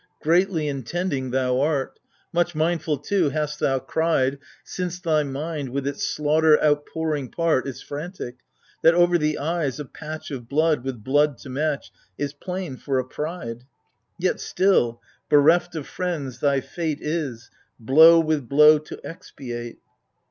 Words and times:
^ 0.19 0.19
Greatly 0.19 0.67
intending 0.67 1.29
thou 1.29 1.59
art: 1.61 1.99
Much 2.33 2.55
mindful, 2.55 2.97
too, 2.97 3.29
hast 3.29 3.59
thou 3.59 3.77
cried• 3.77 4.33
(Since 4.63 4.99
thy 4.99 5.21
mind, 5.21 5.69
with 5.69 5.85
its 5.85 6.03
slaughter 6.07 6.59
outpouring 6.63 7.29
part, 7.29 7.67
Is 7.67 7.83
frantic) 7.83 8.37
that 8.81 8.95
over 8.95 9.19
the 9.19 9.37
eyes, 9.37 9.79
a 9.79 9.85
patch 9.85 10.31
Of 10.31 10.49
blood— 10.49 10.83
with 10.83 11.03
blood 11.03 11.37
to 11.37 11.51
match— 11.51 11.91
Is 12.17 12.33
plain 12.33 12.77
for 12.77 12.97
a 12.97 13.05
pride! 13.05 13.65
Yet 14.17 14.39
still, 14.39 15.03
bereft 15.29 15.75
of 15.75 15.85
friends, 15.85 16.39
thy 16.39 16.61
fate 16.61 16.97
Is— 16.99 17.51
blow 17.79 18.19
with 18.19 18.49
blow 18.49 18.79
to 18.79 18.99
expiate 19.07 19.81